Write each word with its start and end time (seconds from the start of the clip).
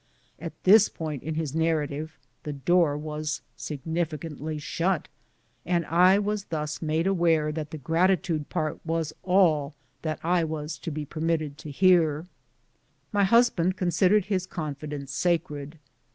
At 0.39 0.53
this 0.63 0.89
point 0.89 1.21
in 1.21 1.35
his 1.35 1.53
narrative 1.53 2.17
the 2.41 2.53
door 2.53 2.97
was 2.97 3.41
significantly 3.55 4.57
shut, 4.57 5.07
and 5.63 5.85
I 5.85 6.17
was 6.17 6.45
thus 6.45 6.81
made 6.81 7.05
aware 7.05 7.51
that 7.51 7.69
the 7.69 7.77
gratitude 7.77 8.49
part 8.49 8.83
was 8.83 9.13
all 9.21 9.75
that 10.01 10.19
I 10.23 10.43
was 10.43 10.79
to 10.79 10.89
be 10.89 11.05
permitted 11.05 11.59
to 11.59 11.69
hear. 11.69 12.25
My 13.11 13.25
husband 13.25 13.77
considered 13.77 14.25
his 14.25 14.47
confidence 14.47 15.11
sacred. 15.13 15.77